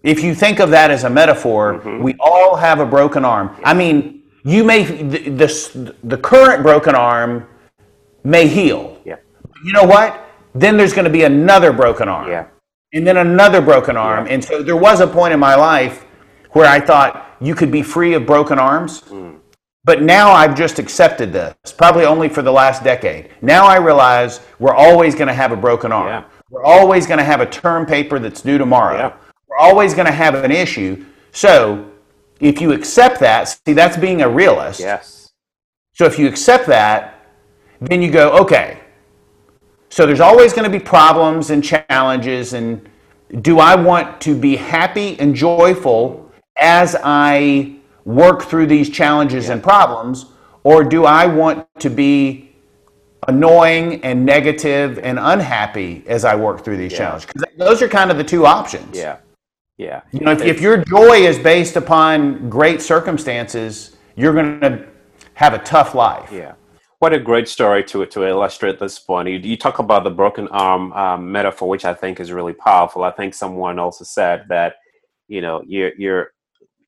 [0.02, 2.02] If you think of that as a metaphor, mm-hmm.
[2.02, 3.56] we all have a broken arm.
[3.64, 7.48] I mean, you may the, the, the current broken arm
[8.22, 9.00] may heal.
[9.04, 9.16] Yeah.
[9.64, 10.22] You know what?
[10.54, 12.28] Then there's going to be another broken arm.
[12.28, 12.46] Yeah.
[12.92, 14.26] And then another broken arm.
[14.26, 14.34] Yeah.
[14.34, 16.04] And so there was a point in my life
[16.52, 19.02] where I thought you could be free of broken arms.
[19.02, 19.40] Mm.
[19.84, 23.30] But now I've just accepted this, probably only for the last decade.
[23.40, 26.08] Now I realize we're always going to have a broken arm.
[26.08, 26.24] Yeah.
[26.50, 28.96] We're always going to have a term paper that's due tomorrow.
[28.96, 29.16] Yeah.
[29.48, 31.04] We're always going to have an issue.
[31.30, 31.88] So
[32.40, 34.80] if you accept that, see, that's being a realist.
[34.80, 35.30] Yes.
[35.92, 37.24] So if you accept that,
[37.80, 38.80] then you go, okay,
[39.88, 42.54] so there's always going to be problems and challenges.
[42.54, 42.88] And
[43.40, 46.25] do I want to be happy and joyful
[46.58, 49.54] as I work through these challenges yeah.
[49.54, 50.26] and problems,
[50.64, 52.54] or do I want to be
[53.28, 56.98] annoying and negative and unhappy as I work through these yeah.
[56.98, 57.26] challenges?
[57.26, 58.96] Because those are kind of the two options.
[58.96, 59.18] Yeah.
[59.78, 60.00] Yeah.
[60.12, 64.86] You know, if, if your joy is based upon great circumstances, you're going to
[65.34, 66.30] have a tough life.
[66.32, 66.54] Yeah.
[66.98, 69.28] What a great story to to illustrate this point.
[69.28, 73.04] You, you talk about the broken arm um, metaphor, which I think is really powerful.
[73.04, 74.76] I think someone also said that,
[75.28, 76.32] you know, you're you're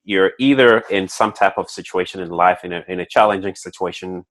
[0.09, 4.25] you're either in some type of situation in life, in a, in a challenging situation,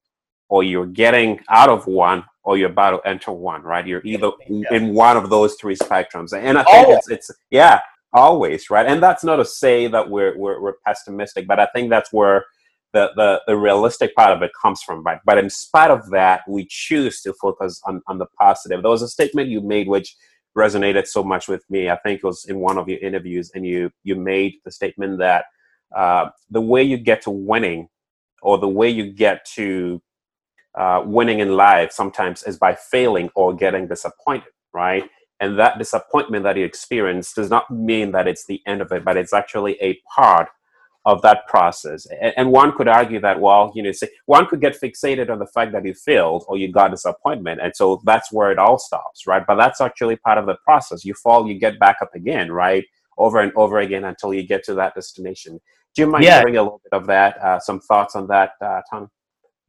[0.49, 3.87] or you're getting out of one, or you're about to enter one, right?
[3.87, 4.73] You're either yeah.
[4.73, 6.37] in one of those three spectrums.
[6.37, 7.81] And I think it's, it's, yeah,
[8.13, 8.87] always, right?
[8.87, 12.47] And that's not to say that we're, we're, we're pessimistic, but I think that's where
[12.93, 15.21] the, the, the realistic part of it comes from, right?
[15.25, 18.83] But in spite of that, we choose to focus on, on the positive.
[18.83, 20.17] There was a statement you made which
[20.57, 21.89] resonated so much with me.
[21.89, 25.19] I think it was in one of your interviews, and you you made the statement
[25.19, 25.45] that
[25.95, 27.89] uh, the way you get to winning,
[28.43, 30.01] or the way you get to
[30.75, 35.09] uh, winning in life, sometimes is by failing or getting disappointed, right?
[35.41, 39.05] And that disappointment that you experience does not mean that it's the end of it,
[39.05, 40.49] but it's actually a part
[41.05, 42.07] of that process.
[42.21, 45.39] And, and, one could argue that, well, you know, say one could get fixated on
[45.39, 47.61] the fact that you failed or you got disappointment.
[47.63, 49.45] And so that's where it all stops, right?
[49.47, 51.05] But that's actually part of the process.
[51.05, 52.85] You fall, you get back up again, right?
[53.19, 55.61] Over and over again until you get to that destination.
[55.95, 56.41] Do you mind yeah.
[56.41, 59.11] sharing a little bit of that, uh, some thoughts on that, uh, Tom?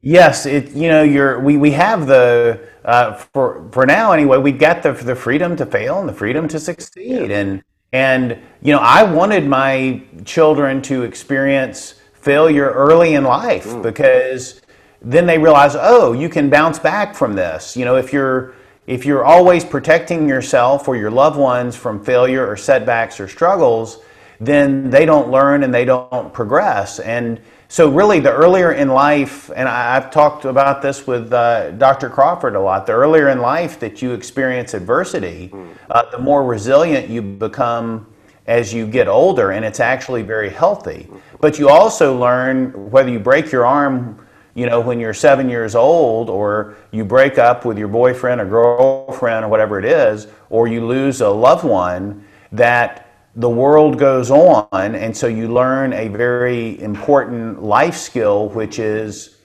[0.02, 4.50] Yes, it you know you're we, we have the uh, for for now anyway we
[4.50, 8.78] got the the freedom to fail and the freedom to succeed and and, you know,
[8.78, 13.82] I wanted my children to experience failure early in life mm.
[13.82, 14.60] because
[15.02, 17.76] then they realize, oh, you can bounce back from this.
[17.76, 18.54] You know, if you're
[18.86, 23.98] if you're always protecting yourself or your loved ones from failure or setbacks or struggles,
[24.40, 26.98] then they don't learn and they don't progress.
[26.98, 32.10] And so, really, the earlier in life, and I've talked about this with uh, Dr.
[32.10, 35.68] Crawford a lot, the earlier in life that you experience adversity, hmm.
[35.88, 38.06] uh, the more resilient you become
[38.46, 41.08] as you get older, and it's actually very healthy.
[41.40, 45.74] But you also learn whether you break your arm, you know, when you're seven years
[45.74, 50.66] old, or you break up with your boyfriend or girlfriend or whatever it is, or
[50.66, 56.08] you lose a loved one, that the world goes on, and so you learn a
[56.08, 59.36] very important life skill, which is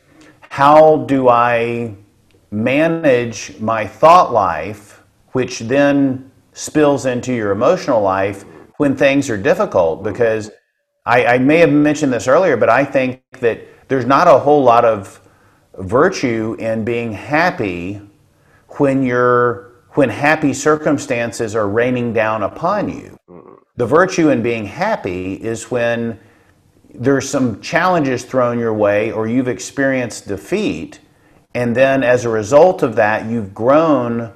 [0.49, 1.95] how do I
[2.49, 8.45] manage my thought life, which then spills into your emotional life
[8.77, 10.03] when things are difficult.
[10.03, 10.49] Because
[11.05, 14.63] I, I may have mentioned this earlier, but I think that there's not a whole
[14.63, 15.21] lot of
[15.77, 18.01] virtue in being happy
[18.77, 23.17] when you're when happy circumstances are raining down upon you.
[23.29, 23.59] Mm.
[23.77, 26.19] The virtue in being happy is when
[26.93, 30.99] there's some challenges thrown your way or you've experienced defeat,
[31.53, 34.33] and then as a result of that, you've grown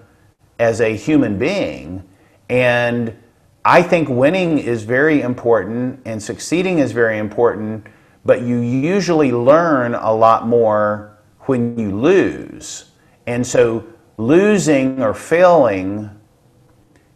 [0.57, 2.03] as a human being.
[2.49, 3.15] And
[3.63, 7.85] I think winning is very important and succeeding is very important,
[8.25, 12.91] but you usually learn a lot more when you lose.
[13.27, 13.83] And so
[14.17, 16.09] losing or failing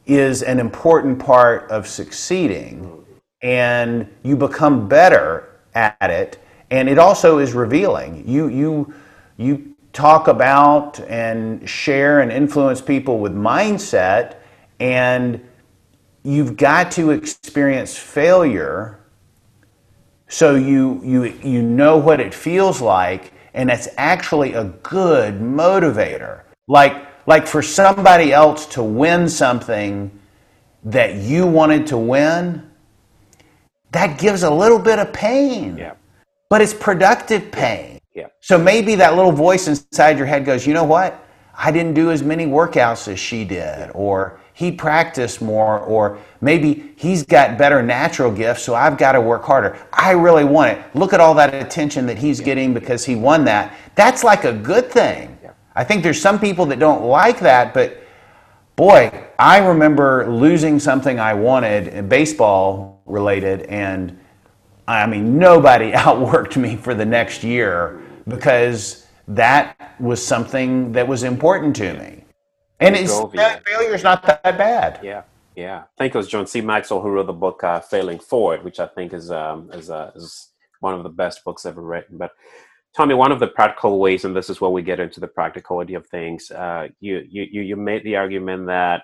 [0.05, 3.05] is an important part of succeeding.
[3.41, 6.39] And you become better at it.
[6.71, 8.27] And it also is revealing.
[8.27, 8.93] You you
[9.37, 14.37] you talk about and share and influence people with mindset
[14.79, 15.39] and
[16.23, 18.99] you've got to experience failure
[20.33, 26.41] so you you you know what it feels like and it's actually a good motivator
[26.67, 30.11] like like for somebody else to win something
[30.85, 32.69] that you wanted to win,
[33.91, 35.77] that gives a little bit of pain.
[35.77, 35.93] Yeah.
[36.49, 37.99] But it's productive pain.
[38.13, 38.27] Yeah.
[38.41, 41.25] So maybe that little voice inside your head goes, you know what?
[41.55, 46.93] I didn't do as many workouts as she did, or he practiced more, or maybe
[46.95, 49.77] he's got better natural gifts, so I've got to work harder.
[49.91, 50.95] I really want it.
[50.95, 53.75] Look at all that attention that he's getting because he won that.
[53.95, 55.37] That's like a good thing.
[55.75, 58.03] I think there's some people that don't like that, but
[58.75, 64.19] boy, I remember losing something I wanted, uh, baseball related, and
[64.87, 71.23] I mean, nobody outworked me for the next year because that was something that was
[71.23, 72.22] important to me.
[72.83, 73.17] And it's
[73.65, 74.99] failure is not that bad.
[75.03, 75.23] Yeah,
[75.55, 75.83] yeah.
[75.83, 76.61] I think it was John C.
[76.61, 80.11] Maxwell who wrote the book uh, "Failing Forward," which I think is um, is, uh,
[80.15, 82.17] is one of the best books ever written.
[82.17, 82.31] But
[82.95, 85.95] Tommy, one of the practical ways, and this is where we get into the practicality
[85.95, 89.03] of things, uh, you, you, you made the argument that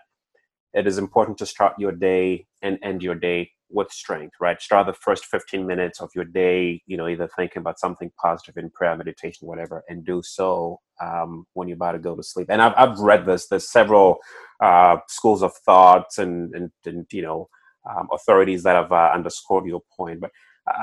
[0.73, 4.61] it is important to start your day and end your day with strength, right?
[4.61, 8.57] Start the first 15 minutes of your day, you know, either thinking about something positive
[8.57, 12.47] in prayer, meditation, whatever, and do so um, when you're about to go to sleep.
[12.49, 14.17] And I've, I've read this, there's several
[14.61, 17.49] uh, schools of thoughts and, and, and you know,
[17.89, 20.19] um, authorities that have uh, underscored your point.
[20.19, 20.31] But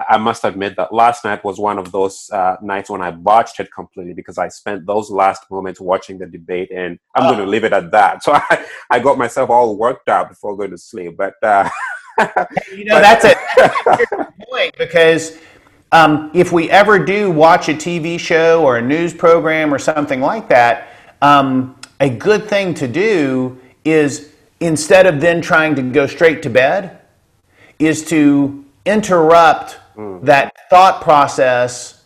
[0.09, 3.61] I must admit that last night was one of those uh, nights when I botched
[3.61, 7.35] it completely because I spent those last moments watching the debate, and I'm oh.
[7.35, 8.23] going to leave it at that.
[8.27, 11.17] So I, I got myself all worked up before going to sleep.
[11.17, 11.69] But uh,
[12.19, 12.25] you
[12.85, 15.39] know, but, that's a point because
[15.93, 20.21] um, if we ever do watch a TV show or a news program or something
[20.21, 20.89] like that,
[21.23, 26.51] um, a good thing to do is instead of then trying to go straight to
[26.51, 27.01] bed
[27.79, 29.79] is to interrupt
[30.23, 32.05] that thought process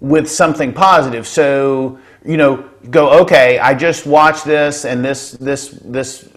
[0.00, 1.26] with something positive.
[1.26, 6.28] So, you know, go, okay, I just watched this and this, this, this,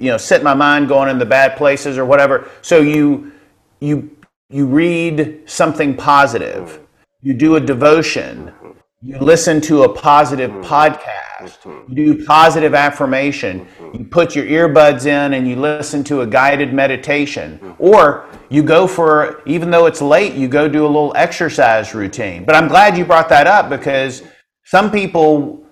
[0.00, 2.50] you know, set my mind going in the bad places or whatever.
[2.62, 3.32] So you,
[3.80, 4.16] you,
[4.48, 6.64] you read something positive.
[6.68, 6.84] Mm-hmm.
[7.22, 8.46] You do a devotion.
[8.46, 8.70] Mm-hmm.
[9.02, 10.62] You listen to a positive mm-hmm.
[10.62, 11.88] podcast.
[11.88, 13.66] You do positive affirmation.
[13.94, 17.74] You put your earbuds in and you listen to a guided meditation.
[17.78, 22.44] Or you go for, even though it's late, you go do a little exercise routine.
[22.44, 24.22] But I'm glad you brought that up because
[24.64, 25.64] some people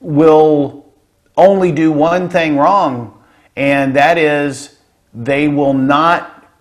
[0.00, 0.92] will
[1.36, 3.23] only do one thing wrong,
[3.56, 4.78] and that is
[5.12, 6.52] they will not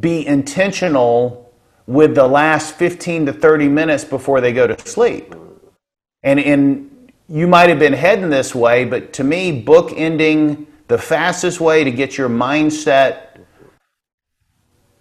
[0.00, 1.52] be intentional
[1.86, 5.34] with the last 15 to 30 minutes before they go to sleep.
[6.22, 6.90] And in
[7.28, 11.82] you might have been heading this way, but to me, book ending the fastest way
[11.82, 13.38] to get your mindset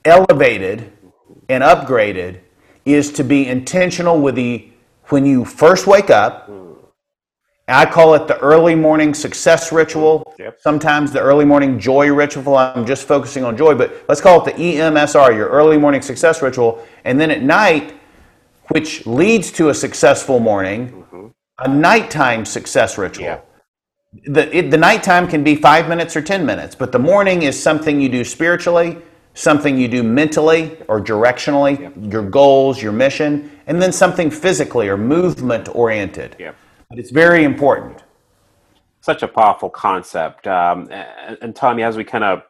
[0.05, 0.91] elevated
[1.49, 2.39] and upgraded
[2.85, 4.69] is to be intentional with the
[5.07, 6.49] when you first wake up.
[7.67, 10.33] I call it the early morning success ritual.
[10.37, 10.59] Yep.
[10.61, 12.57] Sometimes the early morning joy ritual.
[12.57, 16.41] I'm just focusing on joy, but let's call it the EMSR, your early morning success
[16.41, 16.85] ritual.
[17.05, 17.93] And then at night,
[18.69, 21.27] which leads to a successful morning, mm-hmm.
[21.59, 23.41] a nighttime success ritual.
[24.25, 27.61] The, it, the nighttime can be five minutes or 10 minutes, but the morning is
[27.61, 28.97] something you do spiritually,
[29.33, 34.97] something you do mentally or directionally, your goals, your mission, and then something physically or
[34.97, 36.35] movement oriented.
[36.37, 36.55] Yep.
[36.93, 38.03] But it's very important.
[39.03, 40.47] such a powerful concept.
[40.47, 42.43] Um, and, and Tommy, as we kind of,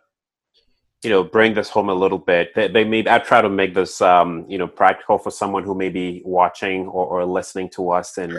[1.03, 3.73] you know, bring this home a little bit, they, they may, I try to make
[3.73, 7.89] this, um, you know, practical for someone who may be watching or, or listening to
[7.89, 8.37] us and,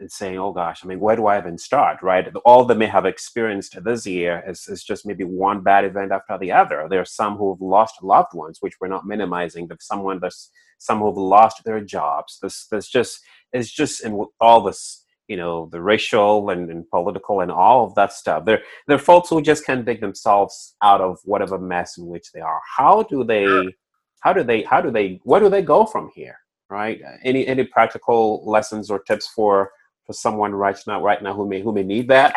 [0.00, 2.26] and saying, oh gosh, I mean, where do I even start, right?
[2.46, 6.38] All they may have experienced this year is, is just maybe one bad event after
[6.38, 6.86] the other.
[6.88, 9.68] There are some who've lost loved ones, which we're not minimizing.
[9.68, 12.38] There's someone, there's some who've lost their jobs.
[12.40, 13.20] This, there's just,
[13.52, 17.94] it's just in all this, you know the racial and, and, political and all of
[17.94, 18.44] that stuff.
[18.44, 22.40] They're they're folks who just can't dig themselves out of whatever mess in which they
[22.40, 22.60] are.
[22.76, 23.74] How do they
[24.20, 26.38] how do they how do they where do they go from here
[26.70, 27.00] right?
[27.22, 29.70] Any any practical lessons or tips for
[30.06, 32.34] for someone right now right now who may who may need that?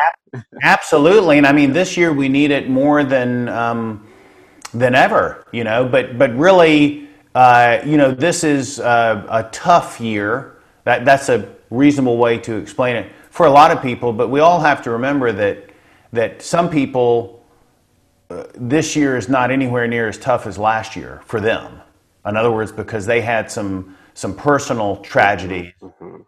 [0.62, 4.06] Absolutely and i mean this year we need it more than um,
[4.72, 5.88] than ever you know?
[5.88, 10.56] But but really uh, you know this is uh, a tough year.
[10.84, 14.40] That that's a reasonable way to explain it for a lot of people, but we
[14.40, 15.64] all have to remember that
[16.12, 17.44] that some people
[18.30, 21.80] uh, this year is not anywhere near as tough as last year for them.
[22.26, 25.72] In other words, because they had some some personal tragedies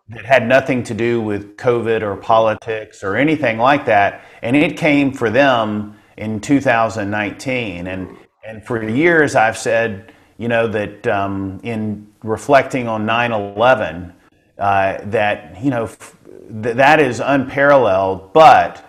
[0.08, 4.76] that had nothing to do with COVID or politics or anything like that, and it
[4.76, 7.86] came for them in 2019.
[7.86, 8.16] And
[8.46, 14.12] and for years, I've said, you know, that um, in reflecting on 9/11
[14.60, 16.16] uh, that you know f-
[16.62, 18.32] th- that is unparalleled.
[18.32, 18.84] But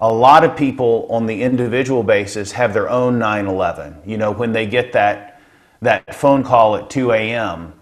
[0.00, 3.96] a lot of people on the individual basis have their own 9/11.
[4.06, 5.40] You know, when they get that
[5.82, 7.74] that phone call at 2 a.m.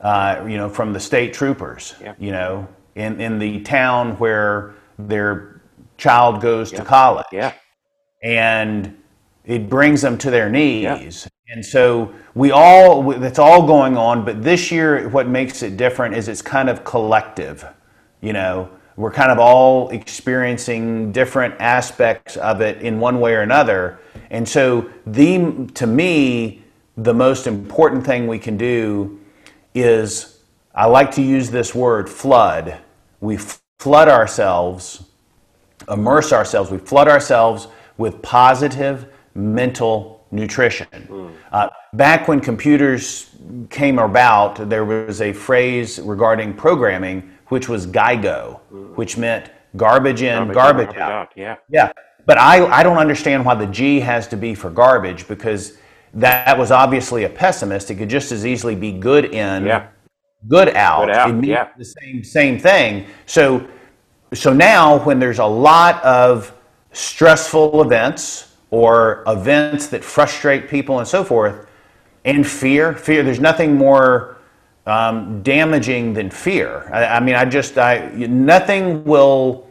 [0.00, 1.94] Uh, you know, from the state troopers.
[2.02, 2.14] Yeah.
[2.18, 5.62] You know, in in the town where their
[5.96, 6.80] child goes Yeah.
[6.80, 7.52] to college yeah
[8.24, 8.96] and
[9.44, 11.28] it brings them to their knees.
[11.48, 16.14] And so we all, that's all going on, but this year, what makes it different
[16.14, 17.64] is it's kind of collective.
[18.20, 23.42] You know, we're kind of all experiencing different aspects of it in one way or
[23.42, 23.98] another.
[24.30, 26.62] And so, the, to me,
[26.96, 29.20] the most important thing we can do
[29.74, 30.40] is
[30.74, 32.78] I like to use this word flood.
[33.20, 33.38] We
[33.78, 35.04] flood ourselves
[35.88, 41.32] immerse ourselves, we flood ourselves with positive mental nutrition.
[41.52, 43.30] Uh, back when computers
[43.70, 48.58] came about, there was a phrase regarding programming which was GIGO,
[48.96, 51.32] which meant garbage in, garbage, out.
[51.36, 51.92] yeah Yeah,
[52.26, 55.78] but I, I don't understand why the G has to be for garbage because
[56.14, 57.90] that was obviously a pessimist.
[57.90, 59.88] It could just as easily be good in, yeah
[60.48, 61.06] good out.
[61.06, 61.68] Good out, It means yeah.
[61.76, 63.06] the same same thing.
[63.26, 63.66] So
[64.32, 66.54] so now when there's a lot of
[66.92, 71.68] stressful events or events that frustrate people and so forth,
[72.24, 73.22] and fear, fear.
[73.22, 74.38] There's nothing more
[74.84, 76.90] um, damaging than fear.
[76.92, 79.70] I, I mean, I just I nothing will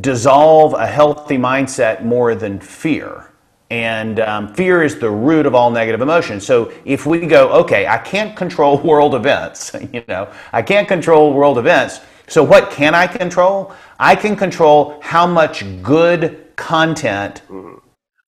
[0.00, 3.30] dissolve a healthy mindset more than fear.
[3.70, 6.44] And um, fear is the root of all negative emotions.
[6.44, 11.32] So if we go, okay, I can't control world events, you know, I can't control
[11.32, 12.00] world events.
[12.26, 13.72] So what can I control?
[14.00, 17.42] I can control how much good content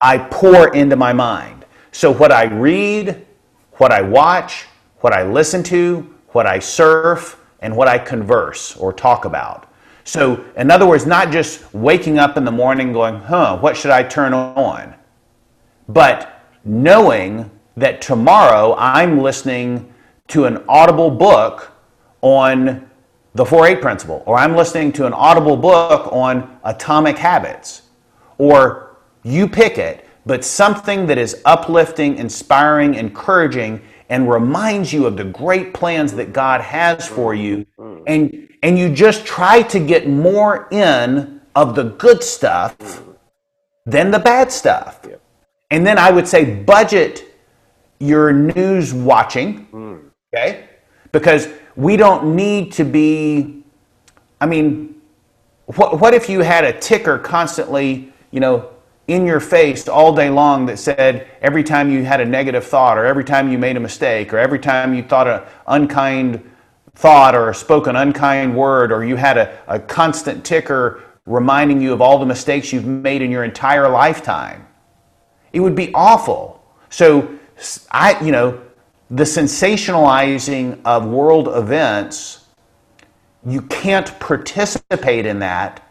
[0.00, 1.64] I pour into my mind.
[1.90, 3.26] So, what I read,
[3.72, 4.66] what I watch,
[5.00, 9.72] what I listen to, what I surf, and what I converse or talk about.
[10.04, 13.90] So, in other words, not just waking up in the morning going, huh, what should
[13.90, 14.94] I turn on?
[15.88, 19.92] But knowing that tomorrow I'm listening
[20.28, 21.72] to an audible book
[22.20, 22.88] on
[23.34, 27.82] the 4 8 principle, or I'm listening to an audible book on atomic habits,
[28.38, 28.87] or
[29.22, 35.24] you pick it, but something that is uplifting, inspiring, encouraging, and reminds you of the
[35.24, 37.66] great plans that God has mm, for you.
[37.78, 38.02] Mm.
[38.06, 43.16] And, and you just try to get more in of the good stuff mm.
[43.86, 45.00] than the bad stuff.
[45.70, 47.34] And then I would say budget
[48.00, 50.68] your news watching, okay?
[51.12, 53.62] Because we don't need to be,
[54.40, 55.00] I mean,
[55.66, 58.70] what, what if you had a ticker constantly, you know,
[59.08, 62.98] in your face all day long that said every time you had a negative thought
[62.98, 66.48] or every time you made a mistake or every time you thought an unkind
[66.94, 71.92] thought or spoke an unkind word or you had a, a constant ticker reminding you
[71.92, 74.66] of all the mistakes you've made in your entire lifetime.
[75.52, 76.62] It would be awful.
[76.90, 77.38] So,
[77.90, 78.60] I, you know,
[79.10, 82.44] the sensationalizing of world events,
[83.46, 85.87] you can't participate in that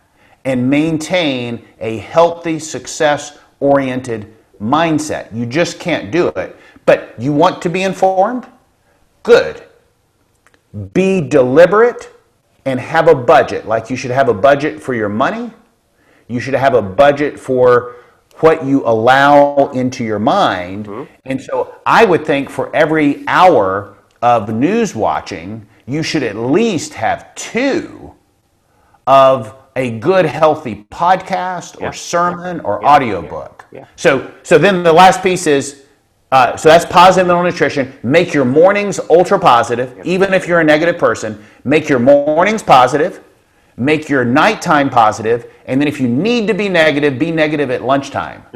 [0.48, 5.32] and maintain a healthy, success oriented mindset.
[5.36, 6.56] You just can't do it.
[6.86, 8.48] But you want to be informed?
[9.24, 9.62] Good.
[10.94, 12.10] Be deliberate
[12.64, 13.68] and have a budget.
[13.68, 15.52] Like you should have a budget for your money,
[16.30, 17.96] you should have a budget for
[18.40, 20.86] what you allow into your mind.
[20.86, 21.14] Mm-hmm.
[21.26, 26.94] And so I would think for every hour of news watching, you should at least
[26.94, 28.14] have two
[29.08, 31.88] of a good healthy podcast yeah.
[31.88, 32.90] or sermon or yeah.
[32.90, 33.66] audiobook.
[33.72, 33.86] Yeah.
[33.96, 35.86] So so then the last piece is
[36.32, 37.94] uh, so that's positive mental nutrition.
[38.04, 41.42] Make your mornings ultra positive, even if you're a negative person.
[41.64, 43.24] Make your mornings positive
[43.78, 47.84] make your nighttime positive, and then if you need to be negative, be negative at
[47.84, 48.44] lunchtime.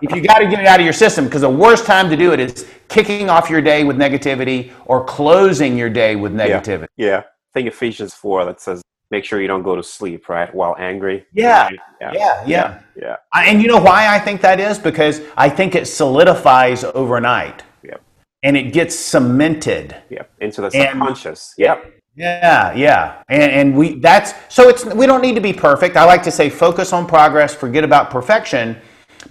[0.00, 2.16] if you got to get it out of your system, because the worst time to
[2.16, 6.88] do it is kicking off your day with negativity or closing your day with negativity.
[6.96, 7.18] Yeah, yeah.
[7.18, 10.76] I think Ephesians 4 that says, make sure you don't go to sleep, right, while
[10.78, 11.26] angry.
[11.32, 12.44] Yeah, yeah, yeah.
[12.46, 12.80] yeah.
[12.96, 13.16] yeah.
[13.34, 14.78] And you know why I think that is?
[14.78, 17.62] Because I think it solidifies overnight.
[17.82, 18.02] Yep.
[18.42, 19.96] And it gets cemented.
[20.10, 21.54] Yep, into the subconscious.
[21.56, 25.52] And, yep yeah, yeah, and, and we that's so it's we don't need to be
[25.52, 25.96] perfect.
[25.96, 28.76] I like to say focus on progress, forget about perfection,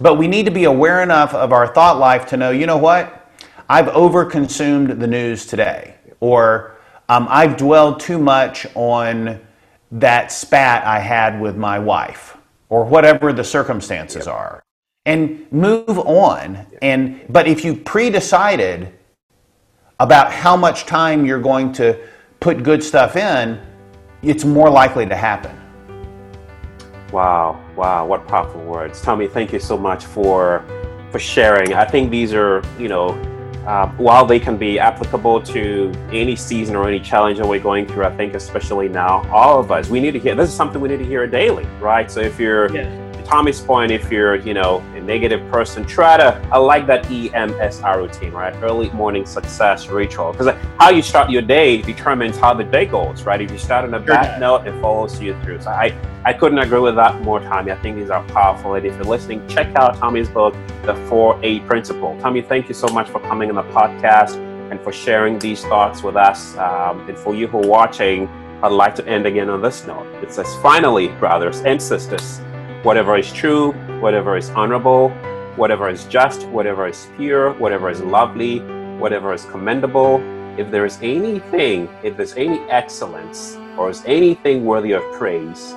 [0.00, 2.78] but we need to be aware enough of our thought life to know, you know
[2.78, 3.30] what,
[3.68, 6.78] I've overconsumed the news today, or
[7.10, 9.38] um, I've dwelled too much on
[9.92, 12.36] that spat I had with my wife,
[12.68, 14.34] or whatever the circumstances yep.
[14.34, 14.62] are,
[15.06, 16.66] and move on.
[16.82, 18.92] And but if you pre-decided
[20.00, 21.98] about how much time you're going to
[22.40, 23.60] put good stuff in,
[24.22, 25.58] it's more likely to happen.
[27.12, 29.00] Wow, wow, what powerful words.
[29.00, 30.64] Tommy, thank you so much for
[31.10, 31.72] for sharing.
[31.72, 33.16] I think these are, you know,
[33.68, 37.86] uh, while they can be applicable to any season or any challenge that we're going
[37.86, 40.34] through, I think especially now, all of us, we need to hear.
[40.34, 42.10] This is something we need to hear daily, right?
[42.10, 46.58] So if you're yeah Tommy's point, if you're, you know, negative person, try to, I
[46.58, 48.54] like that EMSR routine, right?
[48.62, 50.32] Early morning success ritual.
[50.32, 53.40] Because how you start your day determines how the day goes, right?
[53.40, 55.62] If you start on a bad note, it follows you through.
[55.62, 57.72] So I, I couldn't agree with that more, Tommy.
[57.72, 58.74] I think these are powerful.
[58.74, 60.52] And if you're listening, check out Tommy's book,
[60.82, 62.16] The 4:8 Principle.
[62.20, 64.36] Tommy, thank you so much for coming on the podcast
[64.70, 66.54] and for sharing these thoughts with us.
[66.58, 68.28] Um, and for you who are watching,
[68.62, 70.06] I'd like to end again on this note.
[70.22, 72.40] It says, finally, brothers and sisters,
[72.82, 75.10] whatever is true, whatever is honorable,
[75.56, 78.60] whatever is just, whatever is pure, whatever is lovely,
[78.98, 80.20] whatever is commendable,
[80.58, 85.74] if there is anything, if there's any excellence, or is anything worthy of praise,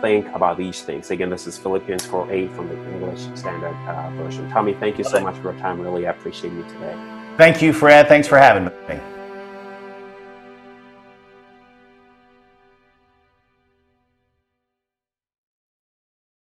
[0.00, 1.10] think about these things.
[1.10, 4.48] Again, this is Philippians 4 8 from the English Standard uh, Version.
[4.50, 5.80] Tommy, thank you so much for your time.
[5.80, 6.96] Really appreciate you today.
[7.36, 8.08] Thank you, Fred.
[8.08, 9.15] Thanks for having me.